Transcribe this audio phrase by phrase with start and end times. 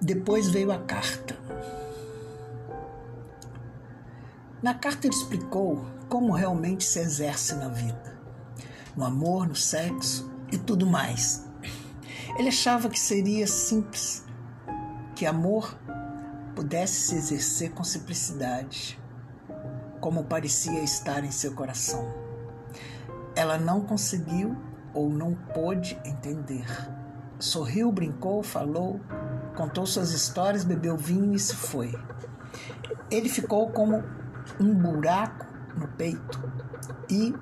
[0.00, 1.38] Depois veio a carta.
[4.62, 8.18] Na carta ele explicou como realmente se exerce na vida,
[8.96, 11.46] no amor, no sexo e tudo mais.
[12.38, 14.24] Ele achava que seria simples,
[15.14, 15.78] que amor
[16.54, 18.98] pudesse se exercer com simplicidade,
[20.00, 22.14] como parecia estar em seu coração.
[23.36, 24.56] Ela não conseguiu
[24.94, 26.66] ou não pôde entender.
[27.38, 29.00] Sorriu, brincou, falou,
[29.56, 31.94] contou suas histórias, bebeu vinho e se foi.
[33.10, 34.02] Ele ficou como
[34.58, 35.46] um buraco
[35.76, 36.40] no peito
[37.08, 37.34] e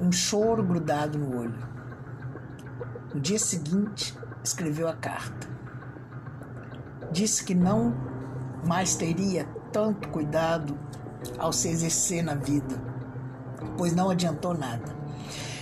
[0.00, 1.68] um choro grudado no olho.
[3.14, 5.48] No dia seguinte, escreveu a carta.
[7.10, 7.94] Disse que não
[8.66, 10.78] mais teria tanto cuidado
[11.38, 12.74] ao se exercer na vida,
[13.76, 14.92] pois não adiantou nada.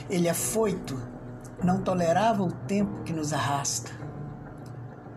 [0.09, 0.97] Ele afoito
[1.63, 3.91] não tolerava o tempo que nos arrasta.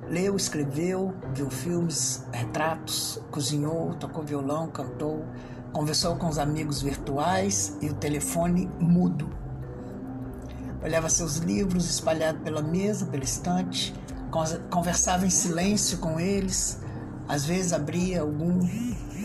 [0.09, 5.26] Leu, escreveu, viu filmes, retratos, cozinhou, tocou violão, cantou,
[5.72, 9.30] conversou com os amigos virtuais e o telefone mudo.
[10.84, 13.96] Olhava seus livros espalhados pela mesa, pela estante,
[14.70, 16.80] conversava em silêncio com eles,
[17.28, 18.59] às vezes abria algum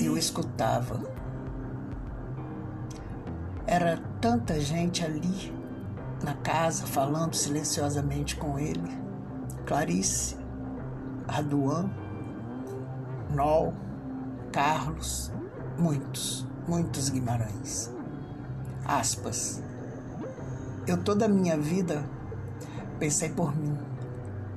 [0.00, 1.00] e o escutava.
[3.66, 5.52] Era tanta gente ali
[6.24, 8.96] na casa falando silenciosamente com ele.
[9.66, 10.37] Clarice,
[11.28, 11.90] Raduan,
[13.30, 13.74] Nol,
[14.50, 15.30] Carlos,
[15.78, 17.92] muitos, muitos Guimarães.
[18.84, 19.62] Aspas.
[20.86, 22.02] Eu toda a minha vida
[22.98, 23.76] pensei por mim.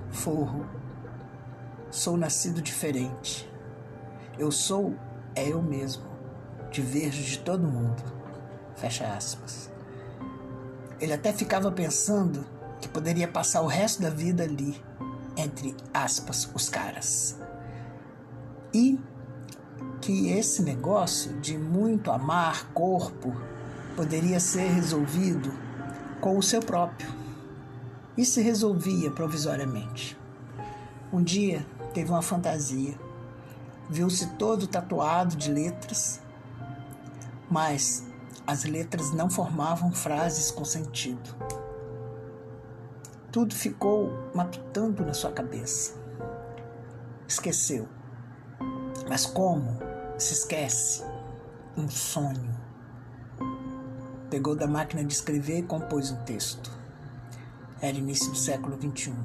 [0.10, 0.66] Forro.
[1.90, 3.52] Sou nascido diferente.
[4.40, 4.96] Eu sou
[5.36, 6.04] é eu mesmo.
[6.72, 8.02] Diverjo de todo mundo.
[8.76, 9.70] Fecha aspas.
[11.00, 12.46] Ele até ficava pensando
[12.80, 14.82] que poderia passar o resto da vida ali,
[15.42, 17.38] entre aspas, os caras.
[18.74, 19.00] E
[20.00, 23.36] que esse negócio de muito amar corpo
[23.96, 25.52] poderia ser resolvido
[26.20, 27.10] com o seu próprio.
[28.18, 30.18] E se resolvia provisoriamente.
[31.12, 32.98] Um dia teve uma fantasia.
[33.90, 36.22] Viu-se todo tatuado de letras,
[37.50, 38.06] mas
[38.46, 41.36] as letras não formavam frases com sentido.
[43.32, 45.94] Tudo ficou matutando na sua cabeça.
[47.26, 47.88] Esqueceu.
[49.08, 49.80] Mas como
[50.18, 51.02] se esquece?
[51.78, 52.54] Um sonho.
[54.30, 56.70] Pegou da máquina de escrever e compôs um texto.
[57.80, 59.16] Era início do século XXI.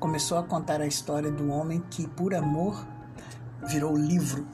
[0.00, 2.84] Começou a contar a história do homem que, por amor,
[3.68, 4.44] virou livro